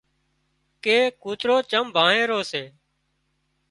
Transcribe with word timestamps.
ڪي 0.83 0.97
ڪوترو 1.23 1.55
چم 1.71 1.85
ڀانهي 1.95 2.23
رو 2.31 2.39
سي 2.51 2.63